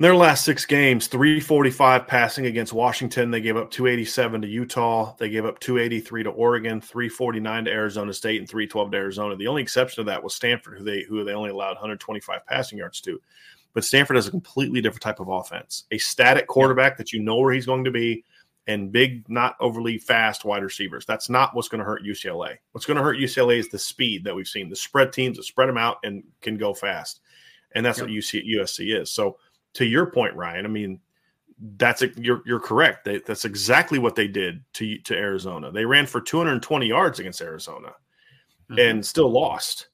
In 0.00 0.04
their 0.04 0.16
last 0.16 0.46
six 0.46 0.64
games, 0.64 1.08
345 1.08 2.06
passing 2.06 2.46
against 2.46 2.72
Washington. 2.72 3.30
They 3.30 3.42
gave 3.42 3.58
up 3.58 3.70
287 3.70 4.40
to 4.40 4.48
Utah. 4.48 5.14
They 5.18 5.28
gave 5.28 5.44
up 5.44 5.60
283 5.60 6.22
to 6.22 6.30
Oregon, 6.30 6.80
349 6.80 7.66
to 7.66 7.70
Arizona 7.70 8.14
State, 8.14 8.40
and 8.40 8.48
312 8.48 8.92
to 8.92 8.96
Arizona. 8.96 9.36
The 9.36 9.46
only 9.46 9.60
exception 9.60 10.02
to 10.02 10.10
that 10.10 10.24
was 10.24 10.34
Stanford, 10.34 10.78
who 10.78 10.84
they 10.84 11.02
who 11.02 11.22
they 11.22 11.34
only 11.34 11.50
allowed 11.50 11.72
125 11.72 12.46
passing 12.46 12.78
yards 12.78 13.02
to. 13.02 13.20
But 13.74 13.84
Stanford 13.84 14.16
has 14.16 14.26
a 14.26 14.30
completely 14.30 14.80
different 14.80 15.02
type 15.02 15.20
of 15.20 15.28
offense. 15.28 15.84
A 15.90 15.98
static 15.98 16.46
quarterback 16.46 16.96
that 16.96 17.12
you 17.12 17.20
know 17.20 17.36
where 17.36 17.52
he's 17.52 17.66
going 17.66 17.84
to 17.84 17.90
be, 17.90 18.24
and 18.66 18.92
big, 18.92 19.28
not 19.28 19.56
overly 19.60 19.98
fast 19.98 20.44
wide 20.44 20.62
receivers. 20.62 21.04
That's 21.06 21.28
not 21.28 21.54
what's 21.54 21.68
going 21.68 21.80
to 21.80 21.84
hurt 21.84 22.04
UCLA. 22.04 22.56
What's 22.72 22.86
going 22.86 22.96
to 22.96 23.02
hurt 23.02 23.18
UCLA 23.18 23.58
is 23.58 23.68
the 23.68 23.78
speed 23.78 24.24
that 24.24 24.34
we've 24.34 24.46
seen. 24.46 24.68
The 24.68 24.76
spread 24.76 25.12
teams 25.12 25.36
that 25.36 25.44
spread 25.44 25.68
them 25.68 25.78
out 25.78 25.98
and 26.04 26.22
can 26.40 26.56
go 26.56 26.74
fast, 26.74 27.20
and 27.74 27.84
that's 27.84 27.98
yep. 27.98 28.08
what 28.08 28.14
UC, 28.14 28.44
USC 28.56 29.00
is. 29.00 29.10
So 29.10 29.38
to 29.74 29.84
your 29.84 30.06
point, 30.06 30.34
Ryan, 30.34 30.66
I 30.66 30.68
mean, 30.68 31.00
that's 31.76 32.02
a, 32.02 32.08
you're 32.16 32.42
you're 32.46 32.60
correct. 32.60 33.04
They, 33.04 33.18
that's 33.18 33.44
exactly 33.44 33.98
what 33.98 34.14
they 34.14 34.28
did 34.28 34.62
to 34.74 34.98
to 34.98 35.14
Arizona. 35.14 35.70
They 35.70 35.84
ran 35.84 36.06
for 36.06 36.20
220 36.20 36.86
yards 36.86 37.18
against 37.18 37.40
Arizona 37.40 37.88
mm-hmm. 38.70 38.78
and 38.78 39.04
still 39.04 39.30
lost. 39.30 39.88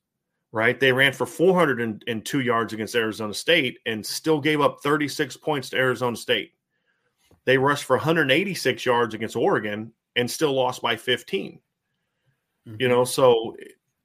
Right? 0.53 0.79
They 0.79 0.93
ran 0.93 1.13
for 1.13 1.27
402 1.27 2.41
yards 2.41 2.73
against 2.73 2.95
Arizona 2.95 3.35
State 3.35 3.79
and 3.85 4.07
still 4.07 4.41
gave 4.41 4.63
up 4.63 4.79
36 4.83 5.37
points 5.39 5.69
to 5.71 5.77
Arizona 5.77 6.17
State. 6.17 6.53
They 7.47 7.57
rushed 7.57 7.85
for 7.85 7.97
186 7.97 8.85
yards 8.85 9.15
against 9.15 9.37
Oregon 9.37 9.93
and 10.17 10.31
still 10.31 10.53
lost 10.53 10.83
by 10.83 10.97
15. 10.97 11.61
Mm-hmm. 12.69 12.77
You 12.79 12.89
know, 12.89 13.05
so 13.05 13.57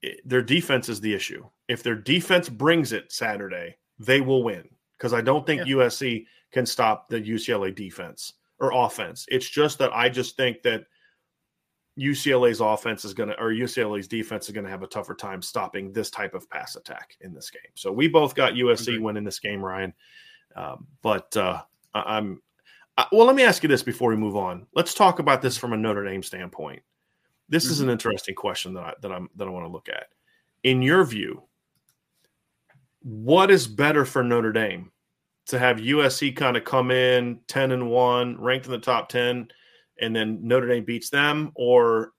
it, 0.02 0.22
their 0.24 0.42
defense 0.42 0.88
is 0.88 1.02
the 1.02 1.14
issue. 1.14 1.46
If 1.68 1.84
their 1.84 1.96
defense 1.96 2.48
brings 2.48 2.94
it 2.94 3.12
Saturday, 3.12 3.78
they 4.00 4.22
will 4.22 4.44
win 4.44 4.70
because 4.98 5.14
I 5.14 5.22
don't 5.22 5.46
think 5.46 5.66
yeah. 5.66 5.74
USC 5.74 6.26
can 6.52 6.66
stop 6.66 7.10
the 7.10 7.20
UCLA 7.20 7.74
defense 7.74 8.34
or 8.60 8.72
offense. 8.74 9.26
It's 9.30 9.50
just 9.50 9.80
that 9.80 9.92
I 9.94 10.10
just 10.10 10.38
think 10.38 10.62
that 10.62 10.84
UCLA's 12.00 12.62
offense 12.62 13.04
is 13.04 13.14
going 13.14 13.30
to, 13.30 13.40
or 13.40 13.52
UCLA's 13.52 14.08
defense 14.08 14.48
is 14.48 14.54
going 14.54 14.64
to 14.64 14.70
have 14.70 14.84
a 14.84 14.88
tougher 14.88 15.16
time 15.16 15.42
stopping 15.42 15.92
this 15.92 16.10
type 16.10 16.34
of 16.34 16.50
pass 16.50 16.76
attack 16.76 17.18
in 17.22 17.34
this 17.34 17.50
game. 17.50 17.62
So 17.76 17.92
we 17.92 18.08
both 18.08 18.36
got 18.36 18.54
USC 18.54 19.00
winning 19.00 19.24
this 19.24 19.40
game, 19.40 19.64
Ryan. 19.64 19.94
Um, 20.56 20.88
but 21.02 21.36
uh, 21.36 21.62
I'm, 21.94 22.42
Well, 23.12 23.26
let 23.26 23.36
me 23.36 23.44
ask 23.44 23.64
you 23.64 23.70
this 23.70 23.84
before 23.84 24.10
we 24.10 24.16
move 24.16 24.36
on. 24.36 24.68
Let's 24.74 24.94
talk 24.94 25.20
about 25.20 25.42
this 25.42 25.58
from 25.58 25.74
a 25.74 25.78
Notre 25.78 26.06
Dame 26.06 26.24
standpoint. 26.24 26.82
This 27.50 27.66
mm-hmm. 27.66 27.72
is 27.72 27.80
an 27.82 27.90
interesting 27.90 28.36
question 28.36 28.74
that 28.74 28.84
I, 28.84 28.94
that 29.02 29.12
I'm 29.12 29.30
that 29.36 29.48
I 29.48 29.52
want 29.52 29.66
to 29.66 29.72
look 29.72 29.90
at. 29.90 30.08
In 30.64 30.82
your 30.82 31.04
view, 31.04 31.44
what 33.02 33.50
is 33.52 33.68
better 33.68 34.06
for 34.06 34.24
Notre 34.24 34.52
Dame 34.52 34.92
to 35.48 35.58
have 35.58 35.78
USC 35.78 36.36
kind 36.36 36.56
of 36.56 36.64
come 36.64 36.92
in 36.92 37.40
10 37.48 37.72
and 37.72 37.90
1, 37.90 38.40
ranked 38.40 38.68
in 38.68 38.72
the 38.72 38.78
top 38.78 39.10
10, 39.10 39.48
and 40.00 40.16
then 40.16 40.40
Notre 40.42 40.68
Dame 40.68 40.86
beats 40.86 41.10
them? 41.10 41.52
Or 41.56 42.14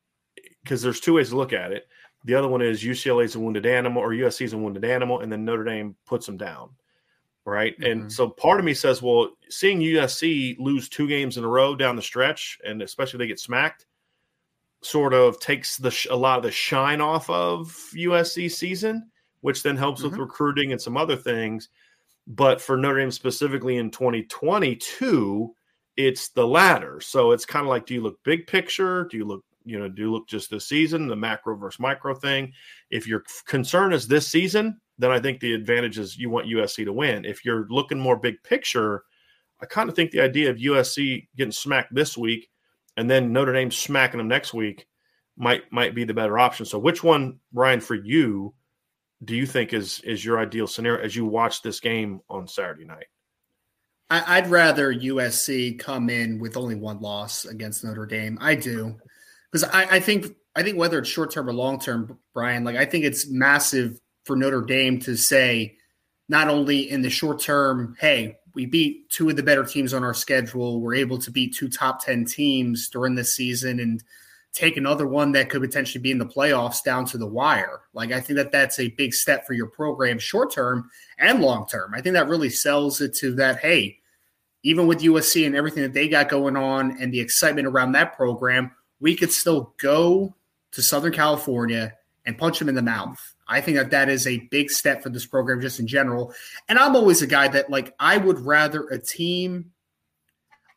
because 0.62 0.82
there's 0.82 1.00
two 1.00 1.14
ways 1.14 1.30
to 1.30 1.36
look 1.36 1.52
at 1.52 1.72
it. 1.72 1.86
The 2.24 2.34
other 2.34 2.48
one 2.48 2.62
is 2.62 2.82
UCLA 2.82 3.24
is 3.24 3.34
a 3.34 3.40
wounded 3.40 3.66
animal 3.66 4.02
or 4.02 4.10
USC 4.10 4.42
is 4.42 4.52
a 4.52 4.58
wounded 4.58 4.84
animal, 4.84 5.20
and 5.20 5.32
then 5.32 5.44
Notre 5.44 5.64
Dame 5.64 5.96
puts 6.06 6.26
them 6.26 6.36
down. 6.36 6.70
Right. 7.44 7.74
Mm-hmm. 7.80 7.90
And 7.90 8.12
so 8.12 8.28
part 8.28 8.60
of 8.60 8.64
me 8.64 8.72
says, 8.72 9.02
well, 9.02 9.30
seeing 9.48 9.80
USC 9.80 10.56
lose 10.60 10.88
two 10.88 11.08
games 11.08 11.38
in 11.38 11.44
a 11.44 11.48
row 11.48 11.74
down 11.74 11.96
the 11.96 12.02
stretch, 12.02 12.58
and 12.64 12.82
especially 12.82 13.18
they 13.18 13.26
get 13.26 13.40
smacked, 13.40 13.86
sort 14.80 15.12
of 15.12 15.40
takes 15.40 15.76
the 15.76 16.06
a 16.10 16.16
lot 16.16 16.38
of 16.38 16.44
the 16.44 16.52
shine 16.52 17.00
off 17.00 17.28
of 17.28 17.66
USC 17.94 18.50
season 18.50 19.10
which 19.42 19.62
then 19.62 19.76
helps 19.76 20.00
mm-hmm. 20.00 20.10
with 20.10 20.18
recruiting 20.18 20.72
and 20.72 20.80
some 20.80 20.96
other 20.96 21.16
things. 21.16 21.68
But 22.26 22.60
for 22.60 22.76
Notre 22.76 23.00
Dame 23.00 23.10
specifically 23.10 23.76
in 23.76 23.90
2022, 23.90 25.54
it's 25.96 26.28
the 26.28 26.46
latter. 26.46 27.00
So 27.00 27.32
it's 27.32 27.44
kind 27.44 27.64
of 27.64 27.68
like, 27.68 27.84
do 27.84 27.94
you 27.94 28.00
look 28.00 28.22
big 28.24 28.46
picture? 28.46 29.04
Do 29.10 29.18
you 29.18 29.24
look, 29.24 29.44
you 29.64 29.78
know, 29.78 29.88
do 29.88 30.02
you 30.02 30.12
look 30.12 30.28
just 30.28 30.50
this 30.50 30.66
season, 30.66 31.08
the 31.08 31.16
macro 31.16 31.56
versus 31.56 31.80
micro 31.80 32.14
thing? 32.14 32.52
If 32.90 33.06
your 33.06 33.24
concern 33.46 33.92
is 33.92 34.08
this 34.08 34.28
season, 34.28 34.80
then 35.02 35.10
I 35.10 35.20
think 35.20 35.40
the 35.40 35.54
advantage 35.54 35.98
is 35.98 36.16
you 36.16 36.30
want 36.30 36.46
USC 36.46 36.84
to 36.84 36.92
win. 36.92 37.24
If 37.24 37.44
you're 37.44 37.66
looking 37.68 37.98
more 37.98 38.16
big 38.16 38.42
picture, 38.42 39.02
I 39.60 39.66
kind 39.66 39.88
of 39.88 39.96
think 39.96 40.10
the 40.10 40.20
idea 40.20 40.50
of 40.50 40.56
USC 40.56 41.28
getting 41.36 41.52
smacked 41.52 41.94
this 41.94 42.16
week 42.16 42.48
and 42.96 43.10
then 43.10 43.32
Notre 43.32 43.52
Dame 43.52 43.70
smacking 43.70 44.18
them 44.18 44.28
next 44.28 44.52
week 44.54 44.86
might 45.36 45.70
might 45.72 45.94
be 45.94 46.04
the 46.04 46.14
better 46.14 46.38
option. 46.38 46.66
So 46.66 46.78
which 46.78 47.02
one, 47.02 47.40
Ryan, 47.52 47.80
for 47.80 47.94
you 47.94 48.54
do 49.24 49.36
you 49.36 49.46
think 49.46 49.72
is 49.72 50.00
is 50.00 50.24
your 50.24 50.38
ideal 50.38 50.66
scenario 50.66 51.04
as 51.04 51.14
you 51.14 51.24
watch 51.24 51.62
this 51.62 51.80
game 51.80 52.20
on 52.28 52.48
Saturday 52.48 52.84
night? 52.84 53.06
I, 54.10 54.42
would 54.42 54.50
rather 54.50 54.92
USC 54.92 55.78
come 55.78 56.10
in 56.10 56.38
with 56.38 56.58
only 56.58 56.74
one 56.74 57.00
loss 57.00 57.46
against 57.46 57.82
Notre 57.82 58.04
Dame. 58.04 58.36
I 58.42 58.54
do 58.54 58.94
because 59.50 59.64
I, 59.72 59.96
I 59.96 60.00
think 60.00 60.26
I 60.54 60.62
think 60.62 60.76
whether 60.76 60.98
it's 60.98 61.08
short 61.08 61.30
term 61.30 61.48
or 61.48 61.54
long 61.54 61.80
term, 61.80 62.18
Brian, 62.34 62.62
like 62.62 62.76
I 62.76 62.84
think 62.84 63.06
it's 63.06 63.30
massive 63.30 63.98
for 64.24 64.36
Notre 64.36 64.62
Dame 64.62 64.98
to 65.00 65.16
say 65.16 65.76
not 66.28 66.48
only 66.48 66.90
in 66.90 67.02
the 67.02 67.10
short 67.10 67.40
term, 67.40 67.96
hey, 68.00 68.38
we 68.54 68.66
beat 68.66 69.08
two 69.10 69.28
of 69.28 69.36
the 69.36 69.42
better 69.42 69.64
teams 69.64 69.94
on 69.94 70.04
our 70.04 70.14
schedule. 70.14 70.80
We're 70.80 70.94
able 70.94 71.18
to 71.18 71.30
beat 71.30 71.54
two 71.54 71.68
top 71.68 72.04
10 72.04 72.24
teams 72.26 72.88
during 72.88 73.14
this 73.14 73.34
season 73.34 73.80
and 73.80 74.02
take 74.52 74.76
another 74.76 75.06
one 75.06 75.32
that 75.32 75.48
could 75.48 75.62
potentially 75.62 76.02
be 76.02 76.10
in 76.10 76.18
the 76.18 76.26
playoffs 76.26 76.82
down 76.82 77.06
to 77.06 77.18
the 77.18 77.26
wire. 77.26 77.82
Like 77.94 78.12
I 78.12 78.20
think 78.20 78.36
that 78.36 78.52
that's 78.52 78.78
a 78.78 78.90
big 78.90 79.14
step 79.14 79.46
for 79.46 79.54
your 79.54 79.66
program 79.66 80.18
short 80.18 80.52
term 80.52 80.90
and 81.18 81.40
long 81.40 81.66
term. 81.66 81.94
I 81.94 82.02
think 82.02 82.14
that 82.14 82.28
really 82.28 82.50
sells 82.50 83.00
it 83.00 83.14
to 83.16 83.34
that 83.36 83.58
hey, 83.60 83.98
even 84.62 84.86
with 84.86 85.00
USC 85.00 85.46
and 85.46 85.56
everything 85.56 85.82
that 85.82 85.94
they 85.94 86.08
got 86.08 86.28
going 86.28 86.56
on 86.56 86.98
and 87.00 87.12
the 87.12 87.20
excitement 87.20 87.66
around 87.66 87.92
that 87.92 88.14
program, 88.14 88.70
we 89.00 89.16
could 89.16 89.32
still 89.32 89.74
go 89.78 90.34
to 90.72 90.82
Southern 90.82 91.12
California 91.12 91.94
and 92.26 92.38
punch 92.38 92.58
them 92.58 92.68
in 92.68 92.74
the 92.74 92.82
mouth. 92.82 93.31
I 93.48 93.60
think 93.60 93.76
that 93.76 93.90
that 93.90 94.08
is 94.08 94.26
a 94.26 94.38
big 94.50 94.70
step 94.70 95.02
for 95.02 95.10
this 95.10 95.26
program 95.26 95.60
just 95.60 95.80
in 95.80 95.86
general. 95.86 96.32
And 96.68 96.78
I'm 96.78 96.96
always 96.96 97.22
a 97.22 97.26
guy 97.26 97.48
that 97.48 97.70
like 97.70 97.94
I 97.98 98.16
would 98.16 98.40
rather 98.40 98.86
a 98.88 98.98
team 98.98 99.72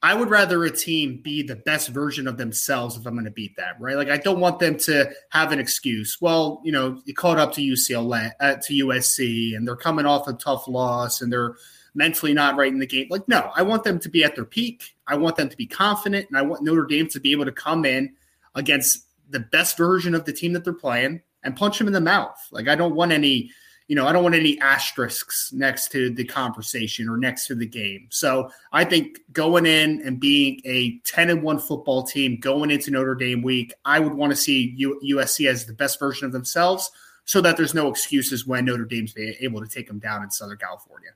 I 0.06 0.13
would 0.13 0.30
rather 0.30 0.63
a 0.63 0.69
team 0.69 1.19
be 1.23 1.41
the 1.41 1.56
best 1.56 1.89
version 1.89 2.28
of 2.28 2.38
themselves 2.38 2.95
if 2.95 3.08
I'm 3.08 3.13
going 3.13 3.25
to 3.25 3.32
beat 3.32 3.56
them, 3.56 3.73
right? 3.80 3.95
Like 3.95 4.10
I 4.10 4.17
don't 4.17 4.39
want 4.39 4.60
them 4.60 4.78
to 4.82 5.12
have 5.30 5.51
an 5.51 5.58
excuse. 5.58 6.19
Well, 6.21 6.62
you 6.63 6.71
know, 6.71 7.01
you 7.06 7.15
caught 7.15 7.39
up 7.39 7.54
to 7.54 7.62
UCLA, 7.62 8.32
uh, 8.39 8.58
to 8.62 8.86
USC, 8.86 9.56
and 9.56 9.67
they're 9.67 9.75
coming 9.75 10.06
off 10.06 10.28
a 10.28 10.34
tough 10.34 10.67
loss, 10.67 11.21
and 11.21 11.34
they're 11.34 11.56
mentally 11.95 12.36
not 12.36 12.56
right 12.56 12.71
in 12.71 12.78
the 12.78 12.86
game. 12.86 13.08
Like, 13.10 13.28
no, 13.28 13.49
I 13.56 13.63
want 13.63 13.84
them 13.84 13.97
to 14.01 14.10
be 14.10 14.23
at 14.23 14.36
their 14.36 14.45
peak. 14.45 14.95
I 15.08 15.15
want 15.15 15.38
them 15.38 15.49
to 15.49 15.58
be 15.58 15.65
confident, 15.65 16.28
and 16.30 16.38
I 16.38 16.43
want 16.43 16.62
Notre 16.62 16.86
Dame 16.86 17.08
to 17.08 17.19
be 17.19 17.32
able 17.32 17.45
to 17.45 17.51
come 17.51 17.84
in 17.84 18.13
against 18.54 19.08
the 19.32 19.39
best 19.39 19.75
version 19.75 20.13
of 20.13 20.25
the 20.25 20.34
team 20.34 20.54
that 20.54 20.63
they're 20.63 20.73
playing 20.73 21.21
and 21.45 21.55
punch 21.55 21.79
him 21.79 21.88
in 21.88 21.93
the 21.93 22.01
mouth. 22.01 22.38
Like, 22.51 22.67
I 22.67 22.75
don't 22.75 22.95
want 22.95 23.13
any 23.13 23.51
you 23.88 23.95
know, 23.95 24.08
I 24.08 24.13
don't 24.13 24.23
want 24.23 24.34
any 24.34 24.60
asterisks 24.62 25.53
next 25.53 25.91
to 25.91 26.10
the 26.10 26.23
conversation 26.23 27.08
or 27.08 27.17
next 27.17 27.45
to 27.47 27.55
the 27.55 27.67
game. 27.67 28.08
So 28.10 28.49
I 28.71 28.84
think 28.84 29.19
going 29.31 29.67
in 29.67 30.01
and 30.01 30.19
being 30.19 30.60
a 30.65 30.97
10 31.05 31.29
and 31.29 31.43
1 31.43 31.60
football 31.60 32.03
team 32.03 32.39
going 32.39 32.71
into 32.71 32.89
Notre 32.89 33.13
Dame 33.13 33.43
week, 33.43 33.73
I 33.86 33.99
would 33.99 34.15
want 34.15 34.31
to 34.31 34.36
see 34.36 34.75
USC 35.03 35.47
as 35.47 35.67
the 35.67 35.73
best 35.73 35.99
version 35.99 36.25
of 36.25 36.31
themselves 36.31 36.89
so 37.25 37.41
that 37.41 37.58
there's 37.58 37.75
no 37.75 37.88
excuses 37.88 38.47
when 38.47 38.65
Notre 38.65 38.86
Dame's 38.86 39.13
able 39.17 39.62
to 39.62 39.67
take 39.67 39.88
them 39.88 39.99
down 39.99 40.23
in 40.23 40.31
Southern 40.31 40.58
California. 40.58 41.12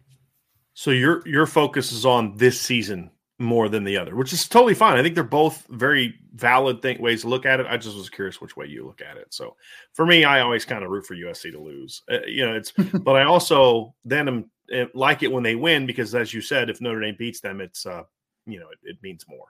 So 0.76 0.92
your 0.92 1.28
your 1.28 1.46
focus 1.46 1.92
is 1.92 2.06
on 2.06 2.38
this 2.38 2.62
season 2.62 3.12
more 3.40 3.70
than 3.70 3.86
the 3.86 3.98
other, 3.98 4.16
which 4.16 4.34
is 4.34 4.48
totally 4.48 4.74
fine. 4.74 4.98
I 4.98 5.02
think 5.02 5.16
they're 5.16 5.24
both 5.24 5.66
very 5.70 6.16
valid 6.36 6.82
think 6.82 7.00
ways 7.00 7.22
to 7.22 7.30
look 7.30 7.46
at 7.46 7.62
it. 7.62 7.68
I 7.70 7.78
just 7.78 7.96
was 7.96 8.10
curious 8.10 8.42
which 8.42 8.58
way 8.58 8.66
you 8.66 8.86
look 8.86 9.02
at 9.02 9.16
it. 9.16 9.34
So 9.34 9.56
for 9.94 10.06
me, 10.06 10.26
I 10.26 10.42
always 10.42 10.66
kind 10.66 10.84
of 10.84 10.92
root 10.92 11.06
for 11.06 11.16
USC 11.16 11.52
to 11.54 11.60
lose. 11.60 12.04
Uh, 12.12 12.20
you 12.28 12.46
know, 12.46 12.54
it's 12.54 12.72
but 13.02 13.16
I 13.16 13.24
also 13.24 13.96
then 14.04 14.28
am, 14.28 14.52
uh, 14.76 14.86
like 14.94 15.24
it 15.24 15.32
when 15.32 15.44
they 15.44 15.56
win 15.56 15.86
because, 15.86 16.14
as 16.14 16.34
you 16.34 16.42
said, 16.42 16.70
if 16.70 16.82
Notre 16.82 17.00
Dame 17.00 17.16
beats 17.18 17.40
them, 17.40 17.62
it's 17.62 17.86
uh, 17.86 18.04
you 18.46 18.60
know 18.60 18.68
it, 18.70 18.80
it 18.84 18.98
means 19.02 19.26
more 19.28 19.48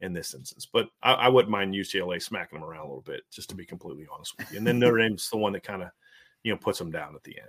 in 0.00 0.12
this 0.12 0.34
instance. 0.34 0.66
But 0.70 0.88
I, 1.02 1.12
I, 1.12 1.28
wouldn't 1.28 1.50
mind 1.50 1.74
UCLA 1.74 2.22
smacking 2.22 2.60
them 2.60 2.68
around 2.68 2.86
a 2.86 2.88
little 2.88 3.02
bit, 3.02 3.22
just 3.32 3.48
to 3.50 3.56
be 3.56 3.64
completely 3.64 4.06
honest 4.12 4.36
with 4.38 4.52
you. 4.52 4.58
And 4.58 4.66
then 4.66 4.78
Notre 4.78 4.98
Dame's 4.98 5.28
the 5.30 5.38
one 5.38 5.52
that 5.54 5.62
kind 5.62 5.82
of 5.82 5.88
you 6.42 6.52
know 6.52 6.58
puts 6.58 6.78
them 6.78 6.90
down 6.90 7.14
at 7.14 7.22
the 7.22 7.38
end. 7.38 7.48